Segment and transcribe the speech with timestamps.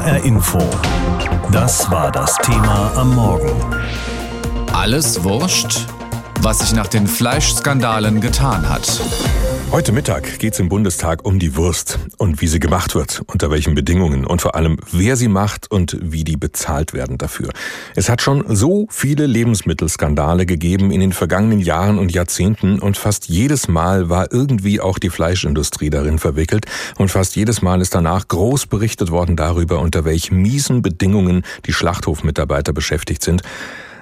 [0.00, 0.58] HR Info.
[1.52, 3.52] Das war das Thema am Morgen.
[4.72, 5.86] Alles wurscht,
[6.40, 8.98] was sich nach den Fleischskandalen getan hat.
[9.72, 13.52] Heute Mittag geht es im Bundestag um die Wurst und wie sie gemacht wird, unter
[13.52, 17.50] welchen Bedingungen und vor allem, wer sie macht und wie die bezahlt werden dafür.
[17.94, 23.28] Es hat schon so viele Lebensmittelskandale gegeben in den vergangenen Jahren und Jahrzehnten und fast
[23.28, 26.66] jedes Mal war irgendwie auch die Fleischindustrie darin verwickelt
[26.98, 31.72] und fast jedes Mal ist danach groß berichtet worden darüber, unter welchen miesen Bedingungen die
[31.72, 33.42] Schlachthofmitarbeiter beschäftigt sind.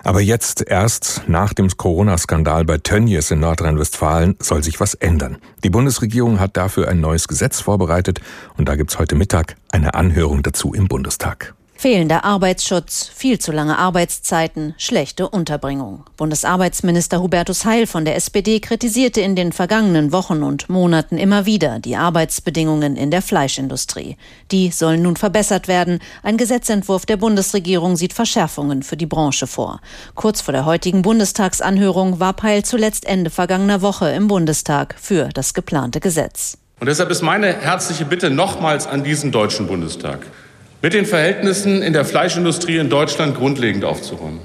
[0.04, 5.38] Aber jetzt erst nach dem Corona-Skandal bei Tönnies in Nordrhein-Westfalen soll sich was ändern.
[5.64, 8.20] Die Bundesregierung hat dafür ein neues Gesetz vorbereitet
[8.56, 11.54] und da gibt's heute Mittag eine Anhörung dazu im Bundestag.
[11.80, 16.02] Fehlender Arbeitsschutz, viel zu lange Arbeitszeiten, schlechte Unterbringung.
[16.16, 21.78] Bundesarbeitsminister Hubertus Heil von der SPD kritisierte in den vergangenen Wochen und Monaten immer wieder
[21.78, 24.16] die Arbeitsbedingungen in der Fleischindustrie.
[24.50, 26.00] Die sollen nun verbessert werden.
[26.24, 29.80] Ein Gesetzentwurf der Bundesregierung sieht Verschärfungen für die Branche vor.
[30.16, 35.54] Kurz vor der heutigen Bundestagsanhörung war Heil zuletzt Ende vergangener Woche im Bundestag für das
[35.54, 36.58] geplante Gesetz.
[36.80, 40.26] Und deshalb ist meine herzliche Bitte nochmals an diesen Deutschen Bundestag
[40.80, 44.40] mit den Verhältnissen in der Fleischindustrie in Deutschland grundlegend aufzuräumen.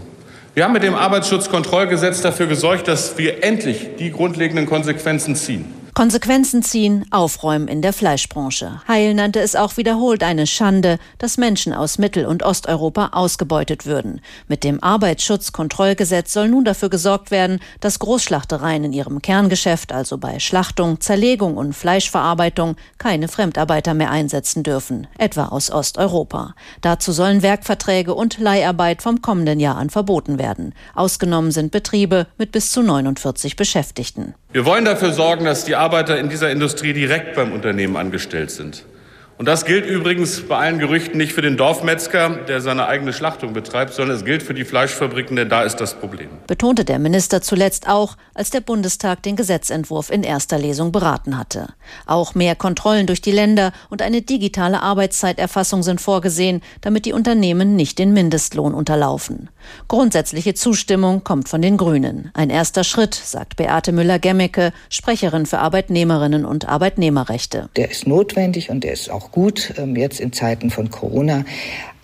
[0.56, 5.83] Wir haben mit dem Arbeitsschutzkontrollgesetz dafür gesorgt, dass wir endlich die grundlegenden Konsequenzen ziehen.
[5.94, 8.82] Konsequenzen ziehen, aufräumen in der Fleischbranche.
[8.88, 14.20] Heil nannte es auch wiederholt eine Schande, dass Menschen aus Mittel- und Osteuropa ausgebeutet würden.
[14.48, 20.40] Mit dem Arbeitsschutzkontrollgesetz soll nun dafür gesorgt werden, dass Großschlachtereien in ihrem Kerngeschäft, also bei
[20.40, 26.56] Schlachtung, Zerlegung und Fleischverarbeitung, keine Fremdarbeiter mehr einsetzen dürfen, etwa aus Osteuropa.
[26.82, 30.74] Dazu sollen Werkverträge und Leiharbeit vom kommenden Jahr an verboten werden.
[30.96, 34.34] Ausgenommen sind Betriebe mit bis zu 49 Beschäftigten.
[34.54, 38.86] Wir wollen dafür sorgen, dass die Arbeiter in dieser Industrie direkt beim Unternehmen angestellt sind.
[39.38, 43.54] Und das gilt übrigens bei allen Gerüchten nicht für den Dorfmetzger, der seine eigene Schlachtung
[43.54, 46.30] betreibt, sondern es gilt für die Fleischfabriken, denn da ist das Problem.
[46.48, 51.74] Betonte der Minister zuletzt auch, als der Bundestag den Gesetzentwurf in erster Lesung beraten hatte.
[52.06, 57.76] Auch mehr Kontrollen durch die Länder und eine digitale Arbeitszeiterfassung sind vorgesehen, damit die Unternehmen
[57.76, 59.50] nicht den Mindestlohn unterlaufen.
[59.88, 62.30] Grundsätzliche Zustimmung kommt von den Grünen.
[62.34, 67.70] Ein erster Schritt, sagt Beate Müller-Gemmecke, Sprecherin für Arbeitnehmerinnen und Arbeitnehmerrechte.
[67.76, 71.46] Der ist notwendig und der ist auch gut, ähm, jetzt in Zeiten von Corona.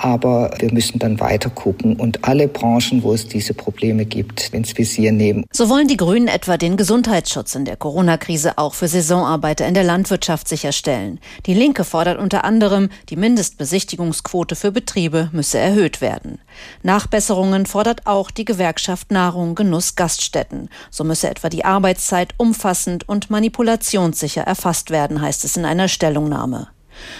[0.02, 4.78] Aber wir müssen dann weiter gucken und alle Branchen, wo es diese Probleme gibt, ins
[4.78, 5.44] Visier nehmen.
[5.52, 9.84] So wollen die Grünen etwa den Gesundheitsschutz in der Corona-Krise auch für Saisonarbeiter in der
[9.84, 11.19] Landwirtschaft sicherstellen.
[11.46, 16.40] Die Linke fordert unter anderem, die Mindestbesichtigungsquote für Betriebe müsse erhöht werden.
[16.81, 20.69] Nachbesserungen fordert auch die Gewerkschaft Nahrung, Genuss, Gaststätten.
[20.90, 26.69] So müsse etwa die Arbeitszeit umfassend und manipulationssicher erfasst werden, heißt es in einer Stellungnahme.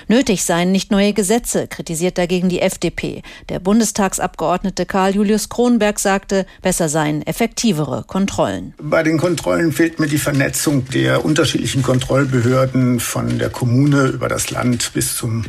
[0.08, 3.22] Nötig seien nicht neue Gesetze, kritisiert dagegen die FDP.
[3.50, 8.74] Der Bundestagsabgeordnete Karl Julius Kronberg sagte, besser seien effektivere Kontrollen.
[8.82, 14.50] Bei den Kontrollen fehlt mir die Vernetzung der unterschiedlichen Kontrollbehörden von der Kommune über das
[14.52, 15.46] Land bis zum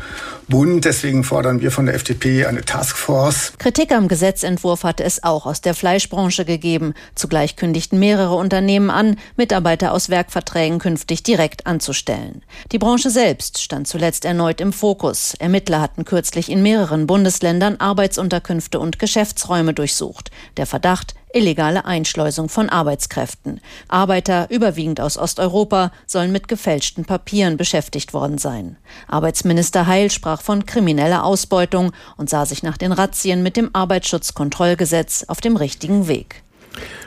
[0.51, 0.85] Bund.
[0.85, 3.55] Deswegen fordern wir von der FDP eine Taskforce.
[3.57, 6.93] Kritik am Gesetzentwurf hatte es auch aus der Fleischbranche gegeben.
[7.15, 12.43] Zugleich kündigten mehrere Unternehmen an, Mitarbeiter aus Werkverträgen künftig direkt anzustellen.
[12.73, 15.35] Die Branche selbst stand zuletzt erneut im Fokus.
[15.39, 20.31] Ermittler hatten kürzlich in mehreren Bundesländern Arbeitsunterkünfte und Geschäftsräume durchsucht.
[20.59, 23.61] Der Verdacht, illegale Einschleusung von Arbeitskräften.
[23.89, 28.77] Arbeiter, überwiegend aus Osteuropa, sollen mit gefälschten Papieren beschäftigt worden sein.
[29.09, 35.25] Arbeitsminister Heil sprach von krimineller Ausbeutung und sah sich nach den Razzien mit dem Arbeitsschutzkontrollgesetz
[35.29, 36.43] auf dem richtigen Weg.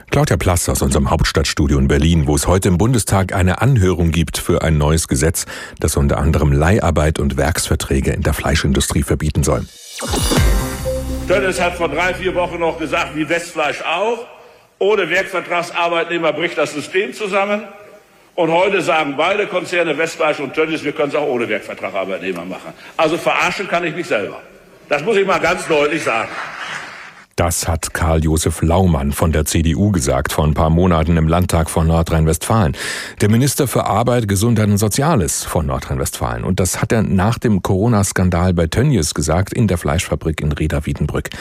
[0.10, 4.38] Claudia Plass aus unserem Hauptstadtstudio in Berlin, wo es heute im Bundestag eine Anhörung gibt
[4.38, 5.46] für ein neues Gesetz,
[5.80, 9.66] das unter anderem Leiharbeit und Werksverträge in der Fleischindustrie verbieten soll.
[11.28, 14.26] Tönnes hat vor drei, vier Wochen noch gesagt, wie Westfleisch auch,
[14.78, 17.64] ohne Werkvertragsarbeitnehmer bricht das System zusammen.
[18.36, 22.74] Und heute sagen beide Konzerne, Westfleisch und Tönnies, wir können es auch ohne Werkvertragarbeitnehmer machen.
[22.98, 24.42] Also verarschen kann ich mich selber.
[24.90, 26.30] Das muss ich mal ganz deutlich sagen.
[27.36, 31.88] Das hat Karl-Josef Laumann von der CDU gesagt vor ein paar Monaten im Landtag von
[31.88, 32.78] Nordrhein-Westfalen.
[33.22, 36.44] Der Minister für Arbeit, Gesundheit und Soziales von Nordrhein-Westfalen.
[36.44, 41.32] Und das hat er nach dem Corona-Skandal bei Tönnies gesagt in der Fleischfabrik in Reda-Wiedenbrück.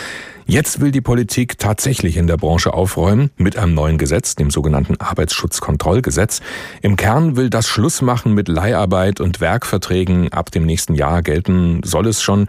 [0.46, 4.96] Jetzt will die Politik tatsächlich in der Branche aufräumen mit einem neuen Gesetz, dem sogenannten
[4.96, 6.40] Arbeitsschutzkontrollgesetz.
[6.80, 10.32] Im Kern will das Schluss machen mit Leiharbeit und Werkverträgen.
[10.32, 12.48] Ab dem nächsten Jahr gelten soll es schon.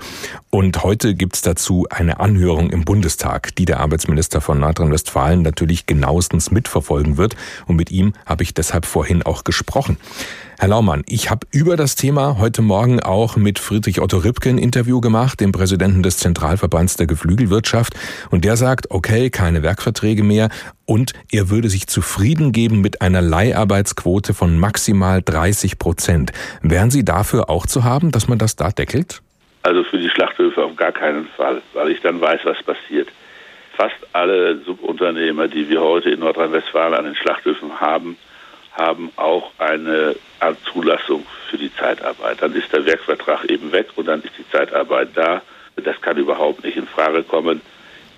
[0.53, 6.51] Und heute gibt's dazu eine Anhörung im Bundestag, die der Arbeitsminister von Nordrhein-Westfalen natürlich genauestens
[6.51, 7.35] mitverfolgen wird.
[7.65, 9.97] Und mit ihm habe ich deshalb vorhin auch gesprochen.
[10.59, 14.59] Herr Laumann, ich habe über das Thema heute Morgen auch mit Friedrich Otto Ripke ein
[14.59, 17.95] Interview gemacht, dem Präsidenten des Zentralverbands der Geflügelwirtschaft.
[18.29, 20.49] Und der sagt, okay, keine Werkverträge mehr.
[20.85, 26.31] Und er würde sich zufrieden geben mit einer Leiharbeitsquote von maximal 30 Prozent.
[26.61, 29.23] Wären Sie dafür auch zu haben, dass man das da deckelt?
[29.63, 33.07] Also für die Schlachthöfe auf gar keinen Fall, weil ich dann weiß, was passiert.
[33.75, 38.17] Fast alle Subunternehmer, die wir heute in Nordrhein-Westfalen an den Schlachthöfen haben,
[38.73, 42.41] haben auch eine Art Zulassung für die Zeitarbeit.
[42.41, 45.41] Dann ist der Werkvertrag eben weg und dann ist die Zeitarbeit da.
[45.77, 47.61] Das kann überhaupt nicht in Frage kommen.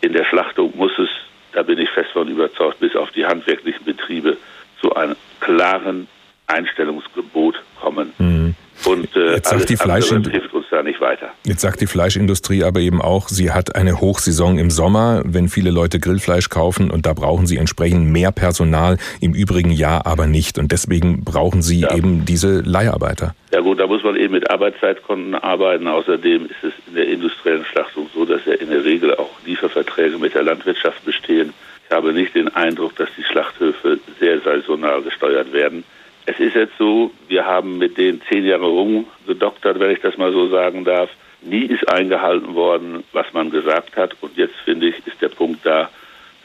[0.01, 1.09] In der Schlachtung muss es,
[1.53, 4.37] da bin ich fest von überzeugt, bis auf die handwerklichen Betriebe
[4.81, 6.07] zu einem klaren
[6.47, 8.13] Einstellungsgebot kommen.
[8.17, 8.55] Mhm.
[8.83, 11.29] Und äh, Jetzt sagt die Fleischindustrie hilft uns da nicht weiter.
[11.45, 15.71] Jetzt sagt die Fleischindustrie aber eben auch, sie hat eine Hochsaison im Sommer, wenn viele
[15.71, 20.57] Leute Grillfleisch kaufen und da brauchen sie entsprechend mehr Personal, im übrigen Jahr aber nicht.
[20.57, 21.95] Und deswegen brauchen sie ja.
[21.95, 23.33] eben diese Leiharbeiter.
[23.51, 25.87] Ja gut, da muss man eben mit Arbeitszeitkonten arbeiten.
[25.87, 30.17] Außerdem ist es in der industriellen Schlachtung so, dass ja in der Regel auch Lieferverträge
[30.17, 31.53] mit der Landwirtschaft bestehen.
[31.87, 35.83] Ich habe nicht den Eindruck, dass die Schlachthöfe sehr saisonal gesteuert werden.
[36.27, 40.31] Es ist jetzt so, wir haben mit den zehn Jahre rumgedoktert, wenn ich das mal
[40.31, 41.09] so sagen darf.
[41.41, 44.15] Nie ist eingehalten worden, was man gesagt hat.
[44.21, 45.89] Und jetzt finde ich, ist der Punkt da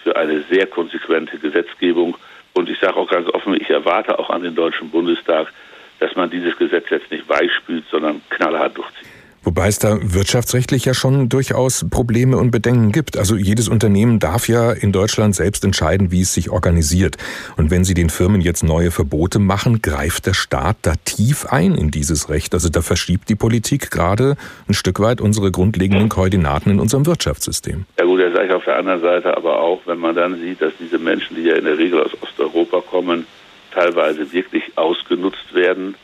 [0.03, 2.17] für eine sehr konsequente Gesetzgebung.
[2.53, 5.53] Und ich sage auch ganz offen, ich erwarte auch an den Deutschen Bundestag,
[5.99, 9.10] dass man dieses Gesetz jetzt nicht weichspült, sondern knallhart durchzieht.
[9.43, 13.17] Wobei es da wirtschaftsrechtlich ja schon durchaus Probleme und Bedenken gibt.
[13.17, 17.17] Also jedes Unternehmen darf ja in Deutschland selbst entscheiden, wie es sich organisiert.
[17.57, 21.75] Und wenn Sie den Firmen jetzt neue Verbote machen, greift der Staat da tief ein
[21.75, 22.53] in dieses Recht.
[22.53, 24.37] Also da verschiebt die Politik gerade
[24.69, 27.87] ein Stück weit unsere grundlegenden Koordinaten in unserem Wirtschaftssystem.
[27.99, 30.61] Ja gut, das sage ich auf der anderen Seite aber auch, wenn man dann sieht,
[30.61, 33.27] dass diese Menschen, die ja in der Regel aus Osteuropa kommen,
[33.73, 35.95] teilweise wirklich ausgenutzt werden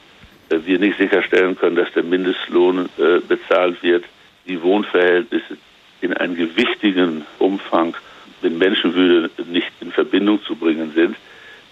[0.48, 4.04] wir nicht sicherstellen können, dass der Mindestlohn äh, bezahlt wird,
[4.46, 5.56] die Wohnverhältnisse
[6.00, 7.94] in einem gewichtigen Umfang
[8.42, 11.16] mit Menschenwürde nicht in Verbindung zu bringen sind,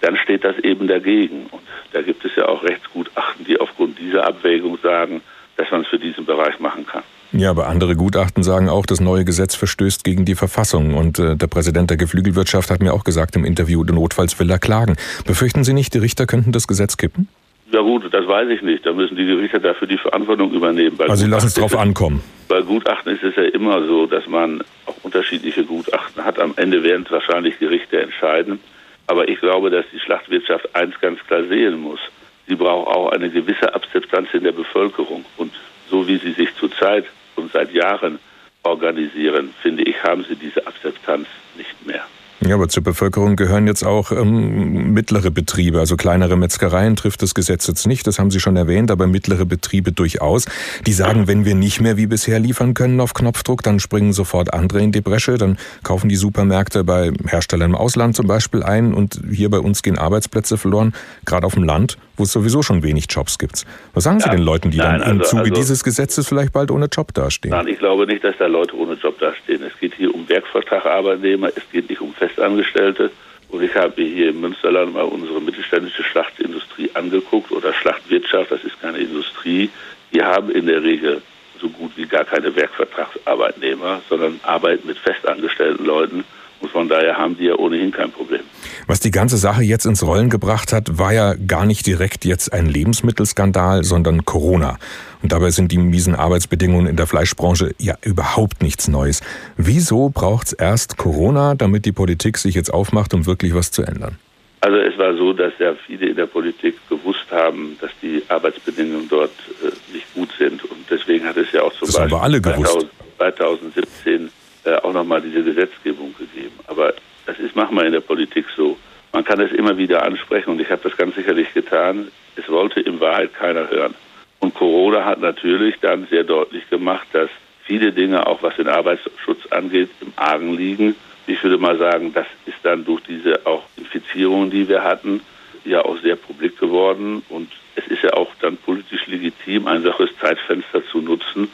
[0.01, 1.47] dann steht das eben dagegen.
[1.51, 1.63] Und
[1.93, 5.21] da gibt es ja auch Rechtsgutachten, die aufgrund dieser Abwägung sagen,
[5.57, 7.03] dass man es für diesen Bereich machen kann.
[7.33, 10.95] Ja, aber andere Gutachten sagen auch, das neue Gesetz verstößt gegen die Verfassung.
[10.95, 14.59] Und äh, der Präsident der Geflügelwirtschaft hat mir auch gesagt im Interview, notfalls will er
[14.59, 14.97] klagen.
[15.27, 17.29] Befürchten Sie nicht, die Richter könnten das Gesetz kippen?
[17.71, 18.85] Ja gut, das weiß ich nicht.
[18.85, 20.97] Da müssen die Gerichte dafür die Verantwortung übernehmen.
[20.97, 22.23] Bei also Sie lassen es drauf ankommen.
[22.49, 26.39] Bei Gutachten ist es ja immer so, dass man auch unterschiedliche Gutachten hat.
[26.39, 28.61] Am Ende werden es wahrscheinlich Gerichte entscheiden.
[29.07, 32.01] Aber ich glaube, dass die Schlachtwirtschaft eins ganz klar sehen muss.
[32.47, 35.25] Sie braucht auch eine gewisse Akzeptanz in der Bevölkerung.
[35.37, 35.53] Und
[35.91, 37.07] so wie sie sich zurzeit
[37.37, 38.19] und seit Jahren
[38.63, 41.27] organisieren, finde ich, haben sie diese Akzeptanz
[41.57, 42.05] nicht mehr.
[42.41, 47.35] Ja, aber zur Bevölkerung gehören jetzt auch ähm, mittlere Betriebe, also kleinere Metzgereien trifft das
[47.35, 50.45] Gesetz jetzt nicht, das haben Sie schon erwähnt, aber mittlere Betriebe durchaus.
[50.87, 54.53] Die sagen, wenn wir nicht mehr wie bisher liefern können auf Knopfdruck, dann springen sofort
[54.53, 58.95] andere in die Bresche, dann kaufen die Supermärkte bei Herstellern im Ausland zum Beispiel ein
[58.95, 60.93] und hier bei uns gehen Arbeitsplätze verloren,
[61.25, 63.65] gerade auf dem Land, wo es sowieso schon wenig Jobs gibt.
[63.93, 66.53] Was sagen Sie den Leuten, die Nein, dann im also, Zuge also, dieses Gesetzes vielleicht
[66.53, 67.53] bald ohne Job dastehen?
[67.53, 69.63] Nein, ich glaube nicht, dass da Leute ohne Job dastehen.
[69.63, 73.11] Es geht hier um Werkvertragarbeitnehmer, es geht nicht um Fest Festangestellte.
[73.49, 78.81] Und ich habe hier im Münsterland mal unsere mittelständische Schlachtindustrie angeguckt oder Schlachtwirtschaft, das ist
[78.81, 79.71] keine Industrie.
[80.13, 81.23] Die haben in der Regel
[81.61, 86.25] so gut wie gar keine Werkvertragsarbeitnehmer, sondern arbeiten mit festangestellten Leuten.
[86.65, 88.41] Und von daher haben die ja ohnehin kein Problem.
[88.87, 92.55] Was die ganze Sache jetzt ins Rollen gebracht hat, war ja gar nicht direkt jetzt
[92.55, 94.79] ein Lebensmittelskandal, sondern Corona.
[95.23, 99.21] Und dabei sind die miesen Arbeitsbedingungen in der Fleischbranche ja überhaupt nichts Neues.
[99.59, 103.83] Wieso braucht es erst Corona, damit die Politik sich jetzt aufmacht, um wirklich was zu
[103.83, 104.17] ändern?
[104.63, 109.07] Also es war so, dass ja viele in der Politik gewusst haben, dass die Arbeitsbedingungen
[109.11, 110.65] dort äh, nicht gut sind.
[110.65, 112.87] Und deswegen hat es ja auch zum das Beispiel alle gewusst.
[113.19, 114.31] 2017
[114.65, 116.59] äh, auch nochmal diese Gesetzgebung gegeben.
[116.67, 116.95] Aber
[117.27, 118.77] das ist manchmal in der Politik so.
[119.13, 122.09] Man kann es immer wieder ansprechen und ich habe das ganz sicherlich getan.
[122.37, 123.95] Es wollte in Wahrheit keiner hören.
[124.41, 127.31] Und Corona hat natürlich dann sehr deutlich gemacht, dass
[127.65, 130.97] viele Dinge, auch was den Arbeitsschutz angeht, im Argen liegen.
[131.27, 135.21] Ich würde mal sagen, das ist dann durch diese auch Infizierungen, die wir hatten,
[135.65, 137.23] ja auch sehr publik geworden.
[137.29, 141.51] Und es ist ja auch dann politisch legitim, ein solches Zeitfenster zu nutzen,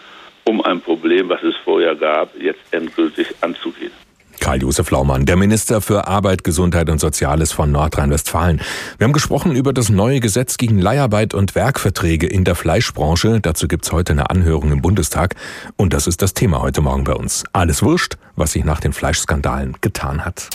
[0.50, 3.92] um ein Problem, was es vorher gab, jetzt endgültig anzugehen.
[4.40, 8.60] Karl-Josef Laumann, der Minister für Arbeit, Gesundheit und Soziales von Nordrhein-Westfalen.
[8.98, 13.40] Wir haben gesprochen über das neue Gesetz gegen Leiharbeit und Werkverträge in der Fleischbranche.
[13.40, 15.36] Dazu gibt's heute eine Anhörung im Bundestag.
[15.76, 17.44] Und das ist das Thema heute Morgen bei uns.
[17.52, 20.48] Alles wurscht, was sich nach den Fleischskandalen getan hat.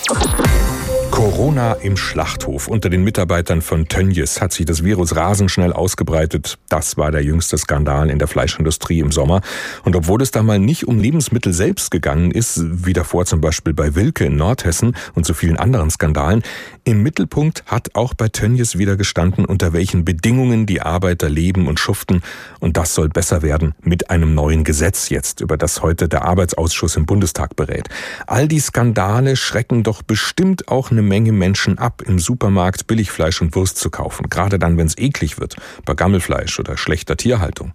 [1.12, 2.68] Corona im Schlachthof.
[2.68, 6.58] Unter den Mitarbeitern von Tönjes hat sich das Virus rasend schnell ausgebreitet.
[6.70, 9.42] Das war der jüngste Skandal in der Fleischindustrie im Sommer.
[9.84, 13.74] Und obwohl es da mal nicht um Lebensmittel selbst gegangen ist, wie davor zum Beispiel
[13.74, 16.44] bei Wilke in Nordhessen und so vielen anderen Skandalen,
[16.84, 21.80] im Mittelpunkt hat auch bei Tönjes wieder gestanden, unter welchen Bedingungen die Arbeiter leben und
[21.80, 22.22] schuften.
[22.60, 26.96] Und das soll besser werden mit einem neuen Gesetz jetzt, über das heute der Arbeitsausschuss
[26.96, 27.90] im Bundestag berät.
[28.28, 33.56] All die Skandale schrecken doch bestimmt auch eine Menge Menschen ab, im Supermarkt Billigfleisch und
[33.56, 37.74] Wurst zu kaufen, gerade dann, wenn es eklig wird, bei Gammelfleisch oder schlechter Tierhaltung.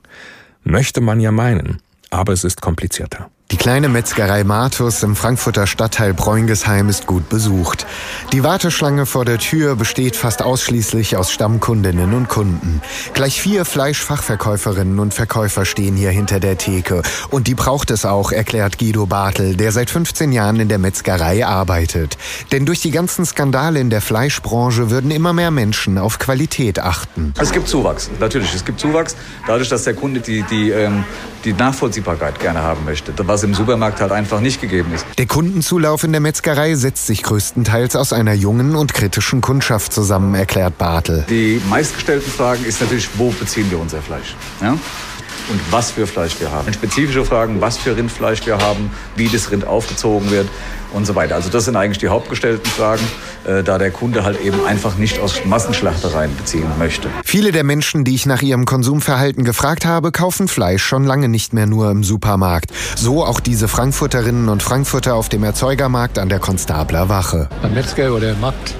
[0.64, 3.30] Möchte man ja meinen, aber es ist komplizierter.
[3.50, 7.84] Die kleine Metzgerei Martus im Frankfurter Stadtteil Bräungesheim ist gut besucht.
[8.32, 12.80] Die Warteschlange vor der Tür besteht fast ausschließlich aus Stammkundinnen und Kunden.
[13.12, 17.02] Gleich vier Fleischfachverkäuferinnen und Verkäufer stehen hier hinter der Theke.
[17.30, 21.44] Und die braucht es auch, erklärt Guido Bartel, der seit 15 Jahren in der Metzgerei
[21.44, 22.18] arbeitet.
[22.52, 27.34] Denn durch die ganzen Skandale in der Fleischbranche würden immer mehr Menschen auf Qualität achten.
[27.40, 28.54] Es gibt Zuwachs, natürlich.
[28.54, 29.16] Es gibt Zuwachs,
[29.48, 31.04] dadurch, dass der Kunde die, die, ähm,
[31.44, 33.12] die Nachvollziehbarkeit gerne haben möchte.
[33.40, 35.06] Was im Supermarkt halt einfach nicht gegeben ist.
[35.16, 40.34] Der Kundenzulauf in der Metzgerei setzt sich größtenteils aus einer jungen und kritischen Kundschaft zusammen,
[40.34, 41.24] erklärt Bartel.
[41.30, 44.36] Die meistgestellten Fragen ist natürlich, wo beziehen wir unser Fleisch?
[44.60, 44.76] Ja?
[45.50, 46.72] Und was für Fleisch wir haben.
[46.72, 50.48] Spezifische Fragen, was für Rindfleisch wir haben, wie das Rind aufgezogen wird
[50.92, 51.34] und so weiter.
[51.34, 53.02] Also das sind eigentlich die hauptgestellten Fragen,
[53.44, 57.08] äh, da der Kunde halt eben einfach nicht aus Massenschlachtereien beziehen möchte.
[57.24, 61.52] Viele der Menschen, die ich nach ihrem Konsumverhalten gefragt habe, kaufen Fleisch schon lange nicht
[61.52, 62.70] mehr nur im Supermarkt.
[62.96, 67.48] So auch diese Frankfurterinnen und Frankfurter auf dem Erzeugermarkt an der Konstabler Wache.
[67.62, 68.74] Beim Metzger oder im Markt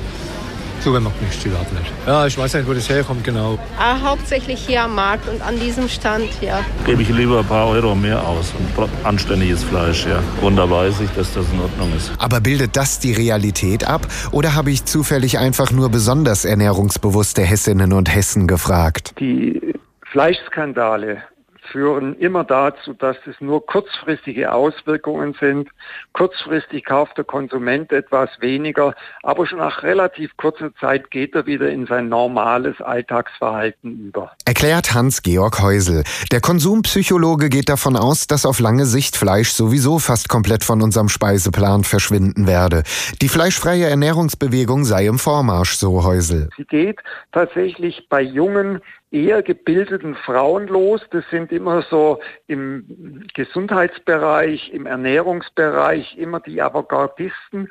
[0.83, 1.93] Supermarkt nicht, überhaupt nicht.
[2.07, 3.59] Ja, ich weiß nicht, wo das herkommt genau.
[3.79, 6.61] Ah, hauptsächlich hier am Markt und an diesem Stand, ja.
[6.87, 10.23] Gebe ich lieber ein paar Euro mehr aus und anständiges Fleisch, ja.
[10.41, 12.13] Und da weiß ich, dass das in Ordnung ist.
[12.19, 14.07] Aber bildet das die Realität ab?
[14.33, 19.15] Oder habe ich zufällig einfach nur besonders ernährungsbewusste Hessinnen und Hessen gefragt?
[19.21, 19.75] Die
[20.11, 21.23] Fleischskandale
[21.71, 25.69] führen immer dazu, dass es nur kurzfristige Auswirkungen sind.
[26.13, 31.71] Kurzfristig kauft der Konsument etwas weniger, aber schon nach relativ kurzer Zeit geht er wieder
[31.71, 34.33] in sein normales Alltagsverhalten über.
[34.45, 36.05] Erklärt Hans-Georg Häusel.
[36.33, 41.09] Der Konsumpsychologe geht davon aus, dass auf lange Sicht Fleisch sowieso fast komplett von unserem
[41.09, 42.83] Speiseplan verschwinden werde.
[43.23, 46.49] Die fleischfreie Ernährungsbewegung sei im Vormarsch, so Häusel.
[46.57, 47.01] Sie geht
[47.33, 51.01] tatsächlich bei jungen eher gebildeten Frauen los.
[51.11, 57.71] Das sind immer so im Gesundheitsbereich, im Ernährungsbereich immer die Avantgardisten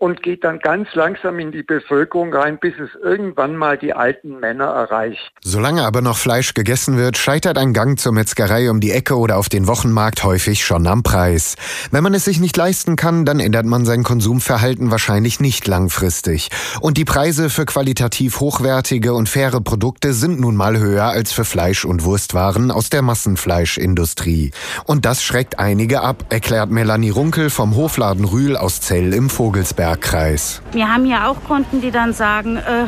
[0.00, 4.40] und geht dann ganz langsam in die Bevölkerung rein, bis es irgendwann mal die alten
[4.40, 5.30] Männer erreicht.
[5.42, 9.36] Solange aber noch Fleisch gegessen wird, scheitert ein Gang zur Metzgerei um die Ecke oder
[9.36, 11.56] auf den Wochenmarkt häufig schon am Preis.
[11.90, 16.48] Wenn man es sich nicht leisten kann, dann ändert man sein Konsumverhalten wahrscheinlich nicht langfristig.
[16.80, 21.44] Und die Preise für qualitativ hochwertige und faire Produkte sind nun mal höher als für
[21.44, 24.52] Fleisch- und Wurstwaren aus der Massenfleischindustrie.
[24.86, 29.89] Und das schreckt einige ab, erklärt Melanie Runkel vom Hofladen Rühl aus Zell im Vogelsberg.
[29.96, 30.62] Kreis.
[30.72, 32.86] Wir haben ja auch Kunden, die dann sagen, äh,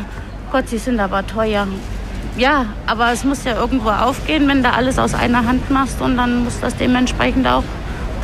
[0.51, 1.67] Gott, sie sind aber teuer.
[2.37, 6.17] Ja, aber es muss ja irgendwo aufgehen, wenn du alles aus einer Hand machst und
[6.17, 7.63] dann muss das dementsprechend auch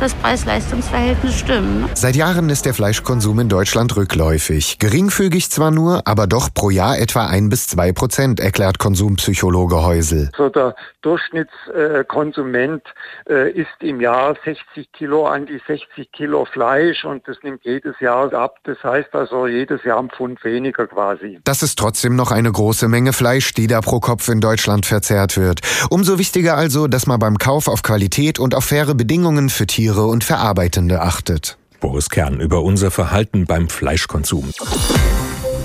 [0.00, 1.88] das Preis-Leistungs-Verhältnis stimmen.
[1.94, 4.78] Seit Jahren ist der Fleischkonsum in Deutschland rückläufig.
[4.78, 10.30] Geringfügig zwar nur, aber doch pro Jahr etwa ein bis zwei Prozent, erklärt Konsumpsychologe Häusel.
[10.36, 12.82] So der Durchschnittskonsument
[13.28, 17.98] äh, isst im Jahr 60 Kilo an die 60 Kilo Fleisch und das nimmt jedes
[18.00, 18.56] Jahr ab.
[18.64, 21.40] Das heißt also jedes Jahr ein Pfund weniger quasi.
[21.44, 25.36] Das ist trotzdem noch eine große Menge Fleisch, die da pro Kopf in Deutschland verzehrt
[25.36, 25.60] wird.
[25.90, 29.89] Umso wichtiger also, dass man beim Kauf auf Qualität und auf faire Bedingungen für Tiere
[29.90, 31.58] Tiere und Verarbeitende achtet.
[31.80, 34.52] Boris Kern über unser Verhalten beim Fleischkonsum.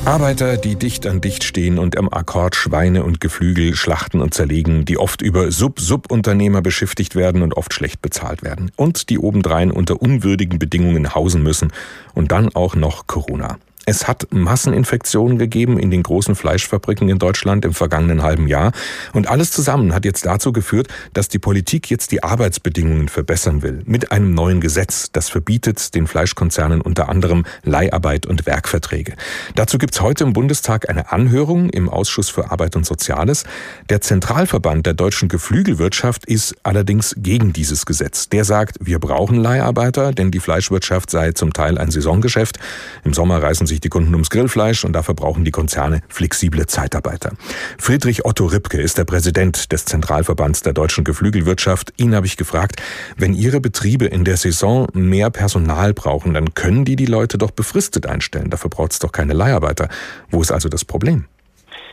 [0.04, 4.84] Arbeiter, die dicht an dicht stehen und am Akkord Schweine und Geflügel schlachten und zerlegen,
[4.84, 10.02] die oft über Sub-Sub-Unternehmer beschäftigt werden und oft schlecht bezahlt werden und die obendrein unter
[10.02, 11.72] unwürdigen Bedingungen hausen müssen
[12.16, 13.60] und dann auch noch Corona.
[13.86, 18.72] Es hat Masseninfektionen gegeben in den großen Fleischfabriken in Deutschland im vergangenen halben Jahr.
[19.14, 23.84] Und alles zusammen hat jetzt dazu geführt, dass die Politik jetzt die Arbeitsbedingungen verbessern will.
[23.86, 29.14] Mit einem neuen Gesetz, das verbietet den Fleischkonzernen unter anderem Leiharbeit und Werkverträge.
[29.54, 33.44] Dazu gibt's heute im Bundestag eine Anhörung im Ausschuss für Arbeit und Soziales.
[33.90, 38.30] Der Zentralverband der deutschen Geflügelwirtschaft ist allerdings gegen dieses Gesetz.
[38.30, 42.58] Der sagt, wir brauchen Leiharbeiter, denn die Fleischwirtschaft sei zum Teil ein Saisongeschäft.
[43.04, 47.34] Im Sommer reißen sich die Kunden ums Grillfleisch und dafür brauchen die Konzerne flexible Zeitarbeiter.
[47.78, 51.94] Friedrich Otto Ripke ist der Präsident des Zentralverbands der deutschen Geflügelwirtschaft.
[51.98, 52.82] Ihn habe ich gefragt,
[53.18, 57.52] wenn Ihre Betriebe in der Saison mehr Personal brauchen, dann können die die Leute doch
[57.52, 58.50] befristet einstellen.
[58.50, 59.90] Dafür braucht es doch keine Leiharbeiter.
[60.30, 61.26] Wo ist also das Problem?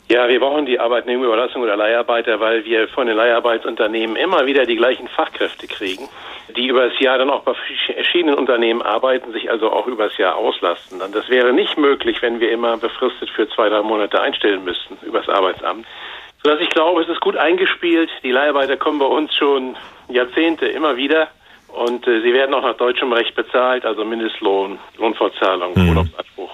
[0.08, 4.76] Ja, wir brauchen die Arbeitnehmerüberlassung oder Leiharbeiter, weil wir von den Leiharbeitsunternehmen immer wieder die
[4.76, 6.08] gleichen Fachkräfte kriegen,
[6.56, 7.54] die über das Jahr dann auch bei
[7.94, 11.00] verschiedenen Unternehmen arbeiten, sich also auch über das Jahr auslasten.
[11.00, 14.98] Und das wäre nicht möglich, wenn wir immer befristet für zwei, drei Monate einstellen müssten
[15.02, 15.86] über das Arbeitsamt.
[16.42, 18.10] Sodass ich glaube, es ist gut eingespielt.
[18.22, 19.76] Die Leiharbeiter kommen bei uns schon
[20.08, 21.28] Jahrzehnte immer wieder.
[21.68, 25.88] Und äh, sie werden auch nach deutschem Recht bezahlt, also Mindestlohn, Lohnfortzahlung, mhm.
[25.88, 26.50] Urlaubsanspruch.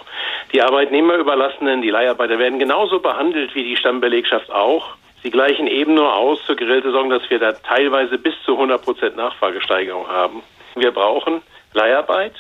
[0.53, 4.95] Die Arbeitnehmerüberlassenen, die Leiharbeiter werden genauso behandelt wie die Stammbelegschaft auch.
[5.23, 9.17] Sie gleichen eben nur aus zur Grillsaison, dass wir da teilweise bis zu 100 Prozent
[9.17, 10.43] Nachfragesteigerung haben.
[10.75, 11.43] Wir brauchen
[11.75, 12.35] Leiharbeit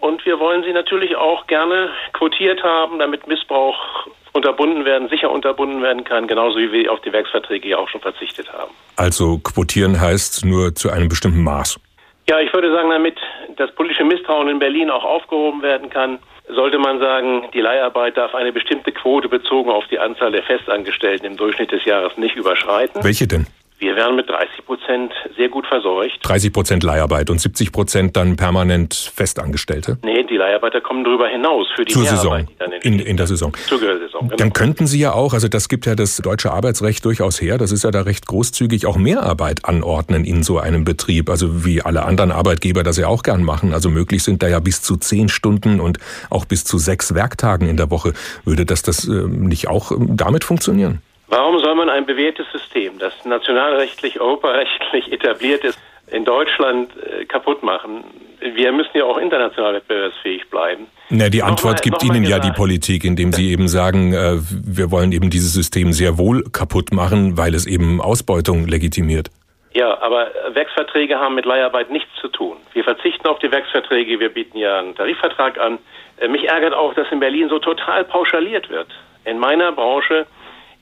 [0.00, 5.82] und wir wollen sie natürlich auch gerne quotiert haben, damit Missbrauch unterbunden werden, sicher unterbunden
[5.82, 8.72] werden kann, genauso wie wir auf die Werksverträge ja auch schon verzichtet haben.
[8.96, 11.80] Also quotieren heißt nur zu einem bestimmten Maß.
[12.28, 13.16] Ja, ich würde sagen, damit
[13.56, 16.18] das politische Misstrauen in Berlin auch aufgehoben werden kann,
[16.54, 21.26] sollte man sagen, die Leiharbeit darf eine bestimmte Quote bezogen auf die Anzahl der Festangestellten
[21.26, 23.02] im Durchschnitt des Jahres nicht überschreiten.
[23.04, 23.46] Welche denn?
[23.78, 26.18] Wir wären mit 30 Prozent sehr gut verseucht.
[26.22, 29.98] 30 Prozent Leiharbeit und 70 Prozent dann permanent Festangestellte?
[30.02, 32.48] Nee, die Leiharbeiter kommen darüber hinaus für die Zur Saison.
[32.82, 33.52] In, in, der Saison.
[33.68, 34.22] Zur Saison.
[34.22, 34.36] Genau.
[34.36, 37.70] Dann könnten Sie ja auch, also das gibt ja das deutsche Arbeitsrecht durchaus her, das
[37.70, 41.30] ist ja da recht großzügig, auch Mehrarbeit anordnen in so einem Betrieb.
[41.30, 43.72] Also wie alle anderen Arbeitgeber das ja auch gern machen.
[43.72, 45.98] Also möglich sind da ja bis zu zehn Stunden und
[46.30, 48.12] auch bis zu sechs Werktagen in der Woche.
[48.44, 51.00] Würde das das äh, nicht auch ähm, damit funktionieren?
[51.28, 55.78] Warum soll man ein bewährtes System, das nationalrechtlich, europarechtlich etabliert ist,
[56.10, 58.04] in Deutschland äh, kaputt machen?
[58.40, 60.86] Wir müssen ja auch international wettbewerbsfähig bleiben.
[61.10, 64.90] Na, die Antwort mal, gibt Ihnen ja die Politik, indem Sie eben sagen, äh, wir
[64.90, 69.30] wollen eben dieses System sehr wohl kaputt machen, weil es eben Ausbeutung legitimiert.
[69.74, 72.56] Ja, aber Werksverträge haben mit Leiharbeit nichts zu tun.
[72.72, 75.78] Wir verzichten auf die Werksverträge, wir bieten ja einen Tarifvertrag an.
[76.16, 78.88] Äh, mich ärgert auch, dass in Berlin so total pauschaliert wird.
[79.24, 80.26] In meiner Branche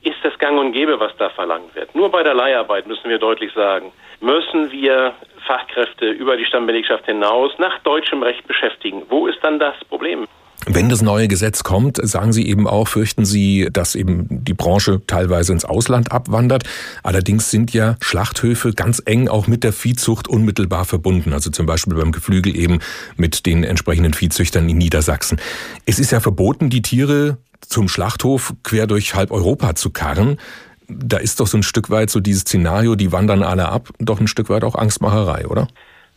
[0.03, 1.93] ist das gang und gäbe, was da verlangt wird.
[1.95, 5.13] Nur bei der Leiharbeit müssen wir deutlich sagen, müssen wir
[5.45, 9.03] Fachkräfte über die Stammbelegschaft hinaus nach deutschem Recht beschäftigen.
[9.09, 10.27] Wo ist dann das Problem?
[10.69, 15.01] Wenn das neue Gesetz kommt, sagen Sie eben auch, fürchten Sie, dass eben die Branche
[15.07, 16.63] teilweise ins Ausland abwandert.
[17.03, 21.31] Allerdings sind ja Schlachthöfe ganz eng auch mit der Viehzucht unmittelbar verbunden.
[21.31, 22.79] Also zum Beispiel beim Geflügel eben
[23.15, 25.39] mit den entsprechenden Viehzüchtern in Niedersachsen.
[25.85, 30.39] Es ist ja verboten, die Tiere zum Schlachthof quer durch halb Europa zu karren.
[30.87, 34.19] Da ist doch so ein Stück weit so dieses Szenario, die wandern alle ab, doch
[34.19, 35.67] ein Stück weit auch Angstmacherei, oder?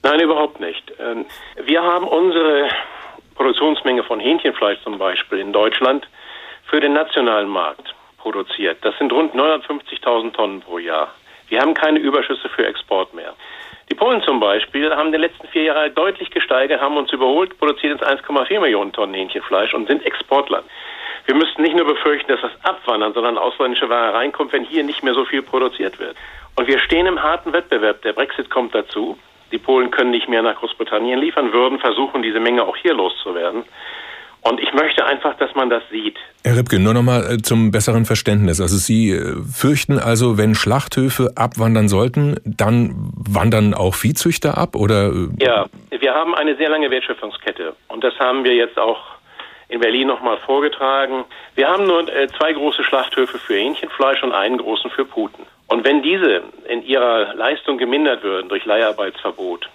[0.03, 0.93] Nein, überhaupt nicht.
[0.99, 1.27] Ähm,
[1.65, 2.69] wir haben unsere
[3.35, 6.07] Produktionsmenge von Hähnchenfleisch zum Beispiel in Deutschland
[6.69, 8.79] für den nationalen Markt produziert.
[8.83, 11.09] Das sind rund 950.000 Tonnen pro Jahr.
[11.49, 13.35] Wir haben keine Überschüsse für Export mehr.
[13.91, 17.59] Die Polen zum Beispiel haben in den letzten vier Jahren deutlich gesteigert, haben uns überholt,
[17.59, 20.65] produzieren jetzt 1,4 Millionen Tonnen Hähnchenfleisch und sind Exportland.
[21.27, 25.03] Wir müssten nicht nur befürchten, dass das abwandern, sondern ausländische Ware reinkommt, wenn hier nicht
[25.03, 26.17] mehr so viel produziert wird.
[26.57, 28.03] Und wir stehen im harten Wettbewerb.
[28.03, 29.19] Der Brexit kommt dazu.
[29.53, 33.65] Die Polen können nicht mehr nach Großbritannien liefern, würden versuchen, diese Menge auch hier loszuwerden.
[34.43, 36.17] Und ich möchte einfach, dass man das sieht.
[36.45, 38.61] Herr Ripke, nur nochmal äh, zum besseren Verständnis.
[38.61, 45.09] Also Sie äh, fürchten also, wenn Schlachthöfe abwandern sollten, dann wandern auch Viehzüchter ab, oder?
[45.09, 45.45] Äh?
[45.45, 47.75] Ja, wir haben eine sehr lange Wertschöpfungskette.
[47.89, 48.99] Und das haben wir jetzt auch
[49.71, 51.25] in Berlin nochmal vorgetragen.
[51.55, 55.47] Wir haben nur äh, zwei große Schlachthöfe für Hähnchenfleisch und einen großen für Puten.
[55.69, 59.69] Und wenn diese in ihrer Leistung gemindert würden durch Leiharbeitsverbot,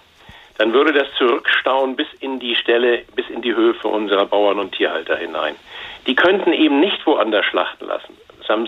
[0.58, 4.72] dann würde das zurückstauen bis in die Stelle, bis in die Höfe unserer Bauern und
[4.72, 5.56] Tierhalter hinein.
[6.06, 8.16] Die könnten eben nicht woanders schlachten lassen.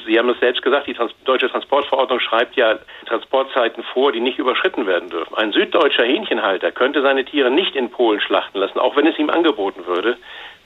[0.06, 4.38] Sie haben es selbst gesagt, die Trans deutsche Transportverordnung schreibt ja Transportzeiten vor, die nicht
[4.38, 5.34] überschritten werden dürfen.
[5.34, 9.30] Ein süddeutscher Hähnchenhalter könnte seine Tiere nicht in Polen schlachten lassen, auch wenn es ihm
[9.30, 10.16] angeboten würde,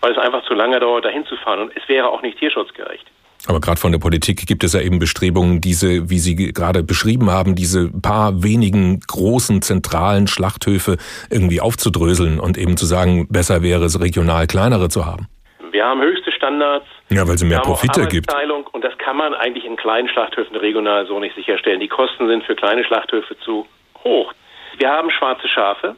[0.00, 1.60] weil es einfach zu lange dauert, dahin zu fahren.
[1.60, 3.06] Und es wäre auch nicht tierschutzgerecht.
[3.46, 7.30] Aber gerade von der Politik gibt es ja eben Bestrebungen, diese, wie Sie gerade beschrieben
[7.30, 10.96] haben, diese paar wenigen großen zentralen Schlachthöfe
[11.28, 15.26] irgendwie aufzudröseln und eben zu sagen, besser wäre es regional kleinere zu haben.
[15.72, 16.86] Wir haben höchste Standards.
[17.08, 18.32] Ja, weil sie mehr Profite gibt.
[18.72, 21.80] Und das kann man eigentlich in kleinen Schlachthöfen regional so nicht sicherstellen.
[21.80, 23.66] Die Kosten sind für kleine Schlachthöfe zu
[24.04, 24.32] hoch.
[24.78, 25.96] Wir haben schwarze Schafe,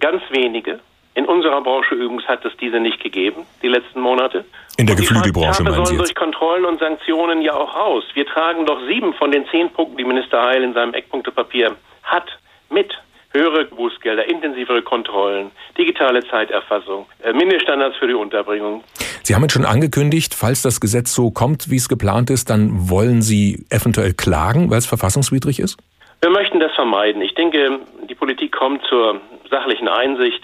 [0.00, 0.80] ganz wenige.
[1.14, 4.44] In unserer Branche übrigens hat es diese nicht gegeben, die letzten Monate.
[4.78, 6.00] In der Geflügelbranche meinen Sie jetzt?
[6.00, 8.04] durch Kontrollen und Sanktionen ja auch aus.
[8.14, 12.26] Wir tragen doch sieben von den zehn Punkten, die Minister Heil in seinem Eckpunktepapier hat,
[12.70, 12.92] mit.
[13.32, 18.84] Höhere Bußgelder, intensivere Kontrollen, digitale Zeiterfassung, äh, Mindeststandards für die Unterbringung.
[19.22, 22.90] Sie haben jetzt schon angekündigt, falls das Gesetz so kommt, wie es geplant ist, dann
[22.90, 25.78] wollen Sie eventuell klagen, weil es verfassungswidrig ist?
[26.20, 27.22] Wir möchten das vermeiden.
[27.22, 30.42] Ich denke, die Politik kommt zur sachlichen Einsicht,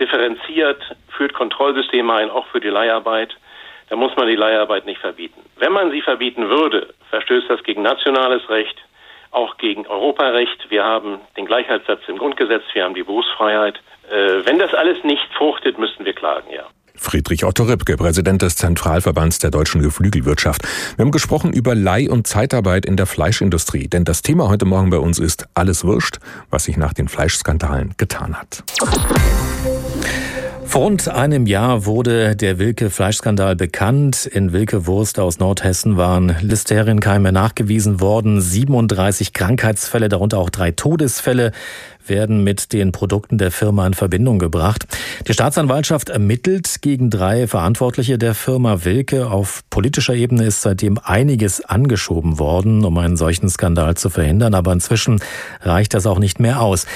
[0.00, 3.36] differenziert, führt Kontrollsysteme ein, auch für die Leiharbeit.
[3.90, 5.40] Da muss man die Leiharbeit nicht verbieten.
[5.58, 8.76] Wenn man sie verbieten würde, verstößt das gegen nationales Recht,
[9.30, 10.70] auch gegen Europarecht.
[10.70, 13.80] Wir haben den Gleichheitssatz im Grundgesetz, wir haben die Berufsfreiheit.
[14.10, 16.64] Äh, wenn das alles nicht fruchtet, müssten wir klagen, ja.
[17.00, 20.62] Friedrich Otto Ripke, Präsident des Zentralverbands der deutschen Geflügelwirtschaft.
[20.96, 24.90] Wir haben gesprochen über Leih- und Zeitarbeit in der Fleischindustrie, denn das Thema heute Morgen
[24.90, 26.18] bei uns ist alles wurscht,
[26.50, 28.64] was sich nach den Fleischskandalen getan hat.
[30.70, 34.24] Vor rund einem Jahr wurde der Wilke-Fleischskandal bekannt.
[34.24, 38.40] In Wilke Wurst aus Nordhessen waren Listerienkeime nachgewiesen worden.
[38.40, 41.50] 37 Krankheitsfälle, darunter auch drei Todesfälle
[42.10, 44.86] werden mit den Produkten der Firma in Verbindung gebracht.
[45.26, 49.30] Die Staatsanwaltschaft ermittelt gegen drei Verantwortliche der Firma Wilke.
[49.30, 54.54] Auf politischer Ebene ist seitdem einiges angeschoben worden, um einen solchen Skandal zu verhindern.
[54.54, 55.20] Aber inzwischen
[55.62, 56.86] reicht das auch nicht mehr aus.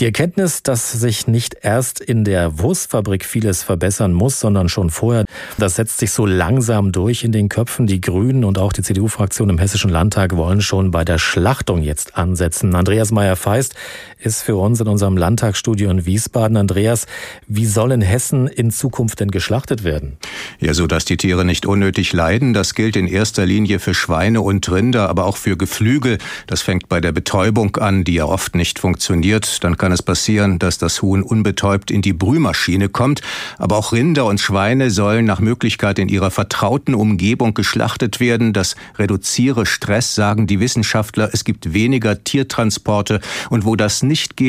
[0.00, 5.24] Die Erkenntnis, dass sich nicht erst in der Wurstfabrik vieles verbessern muss, sondern schon vorher,
[5.56, 7.86] das setzt sich so langsam durch in den Köpfen.
[7.86, 12.16] Die Grünen und auch die CDU-Fraktion im Hessischen Landtag wollen schon bei der Schlachtung jetzt
[12.16, 12.74] ansetzen.
[12.74, 13.74] Andreas Meyer-Feist
[14.18, 16.56] ist für uns in unserem Landtagsstudio in Wiesbaden.
[16.56, 17.06] Andreas,
[17.46, 20.16] wie soll in Hessen in Zukunft denn geschlachtet werden?
[20.60, 22.54] Ja, so dass die Tiere nicht unnötig leiden.
[22.54, 26.18] Das gilt in erster Linie für Schweine und Rinder, aber auch für Geflügel.
[26.46, 29.62] Das fängt bei der Betäubung an, die ja oft nicht funktioniert.
[29.64, 33.20] Dann kann es passieren, dass das Huhn unbetäubt in die Brühmaschine kommt.
[33.58, 38.52] Aber auch Rinder und Schweine sollen nach Möglichkeit in ihrer vertrauten Umgebung geschlachtet werden.
[38.52, 41.30] Das reduziere Stress, sagen die Wissenschaftler.
[41.32, 43.20] Es gibt weniger Tiertransporte.
[43.50, 44.43] Und wo das nicht geht,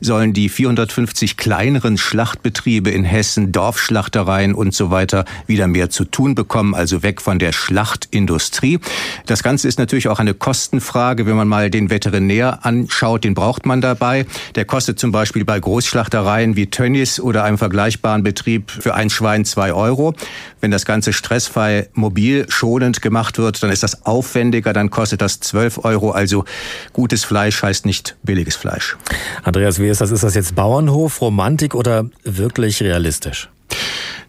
[0.00, 6.34] sollen die 450 kleineren Schlachtbetriebe in Hessen, Dorfschlachtereien und so weiter wieder mehr zu tun
[6.34, 8.78] bekommen, also weg von der Schlachtindustrie.
[9.26, 11.26] Das Ganze ist natürlich auch eine Kostenfrage.
[11.26, 14.26] Wenn man mal den Veterinär anschaut, den braucht man dabei.
[14.54, 19.44] Der kostet zum Beispiel bei Großschlachtereien wie Tönnies oder einem vergleichbaren Betrieb für ein Schwein
[19.44, 20.14] zwei Euro.
[20.60, 25.40] Wenn das Ganze stressfrei mobil schonend gemacht wird, dann ist das aufwendiger, dann kostet das
[25.40, 26.10] zwölf Euro.
[26.10, 26.44] Also
[26.92, 28.96] gutes Fleisch heißt nicht billiges Fleisch.
[29.42, 30.10] Andreas, wie ist das?
[30.10, 33.48] Ist das jetzt Bauernhof, Romantik oder wirklich realistisch?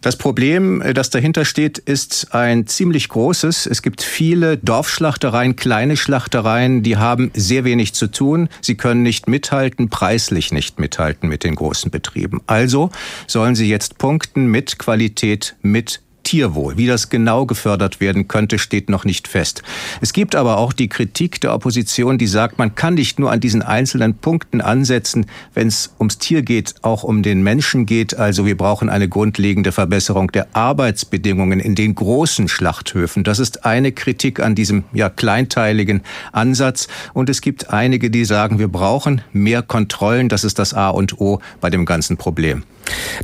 [0.02, 3.66] Das Problem, äh, das dahinter steht, ist ein ziemlich großes.
[3.66, 8.48] Es gibt viele Dorfschlachtereien, kleine Schlachtereien, die haben sehr wenig zu tun.
[8.60, 12.40] Sie können nicht mithalten, preislich nicht mithalten mit den großen Betrieben.
[12.46, 12.90] Also
[13.28, 16.76] sollen sie jetzt punkten mit Qualität, mit Tierwohl.
[16.76, 19.62] Wie das genau gefördert werden könnte, steht noch nicht fest.
[20.00, 23.40] Es gibt aber auch die Kritik der Opposition, die sagt, man kann nicht nur an
[23.40, 28.16] diesen einzelnen Punkten ansetzen, wenn es ums Tier geht, auch um den Menschen geht.
[28.16, 33.24] Also wir brauchen eine grundlegende Verbesserung der Arbeitsbedingungen in den großen Schlachthöfen.
[33.24, 36.88] Das ist eine Kritik an diesem ja kleinteiligen Ansatz.
[37.12, 40.28] Und es gibt einige, die sagen, wir brauchen mehr Kontrollen.
[40.28, 42.64] Das ist das A und O bei dem ganzen Problem.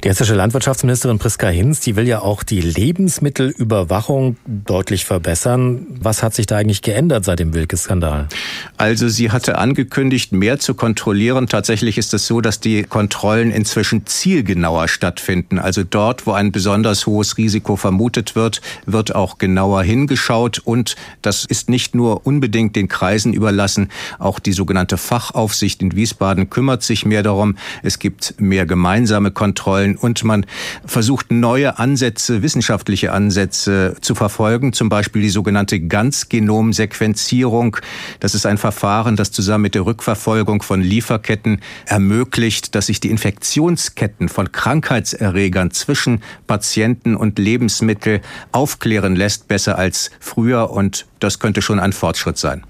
[0.04, 5.86] Die hessische Landwirtschaftsministerin Priska Hinz, die will ja auch die Lebensmittelüberwachung deutlich verbessern.
[6.00, 8.28] Was hat sich da eigentlich geändert seit dem Wilke-Skandal?
[8.76, 11.48] Also sie hatte angekündigt, mehr zu kontrollieren.
[11.48, 15.58] Tatsächlich ist es so, dass die Kontrollen inzwischen zielgenauer stattfinden.
[15.58, 20.60] Also dort, wo ein besonders hohes Risiko vermutet wird, wird auch genauer hingeschaut.
[20.64, 23.90] Und das ist nicht nur unbedingt den Kreisen überlassen.
[24.20, 27.56] Auch die sogenannte Fachaufsicht in Wiesbaden kümmert sich mehr darum.
[27.82, 30.44] Es gibt mehr gemeinsame Kontrollen Kontrollen und man
[30.84, 37.78] versucht neue Ansätze, wissenschaftliche Ansätze zu verfolgen, zum Beispiel die sogenannte Ganzgenomsequenzierung.
[38.20, 43.08] Das ist ein Verfahren, das zusammen mit der Rückverfolgung von Lieferketten ermöglicht, dass sich die
[43.08, 48.20] Infektionsketten von Krankheitserregern zwischen Patienten und Lebensmittel
[48.52, 52.64] aufklären lässt, besser als früher und das könnte schon ein Fortschritt sein.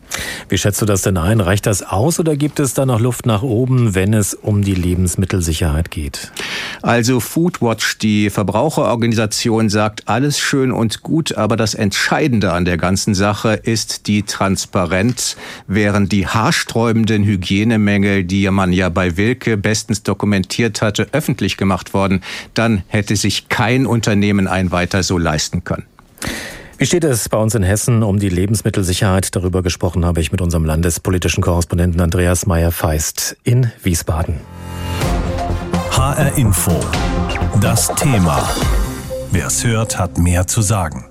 [0.48, 1.40] Wie schätzt du das denn ein?
[1.40, 4.74] Reicht das aus oder gibt es da noch Luft nach oben, wenn es um die
[4.74, 6.33] Lebensmittelsicherheit geht?
[6.83, 13.14] Also Foodwatch, die Verbraucherorganisation, sagt alles schön und gut, aber das Entscheidende an der ganzen
[13.14, 20.83] Sache ist die Transparenz, während die haarsträubenden Hygienemängel, die man ja bei Wilke bestens dokumentiert
[20.83, 22.22] hatte, öffentlich gemacht worden,
[22.54, 25.85] dann hätte sich kein Unternehmen ein weiter so leisten können.
[26.78, 29.34] Wie steht es bei uns in Hessen um die Lebensmittelsicherheit?
[29.34, 34.36] Darüber gesprochen habe ich mit unserem landespolitischen Korrespondenten Andreas Meyer-Feist in Wiesbaden.
[35.90, 36.78] HR Info.
[37.60, 38.48] Das Thema.
[39.32, 41.07] Wer es hört, hat mehr zu sagen.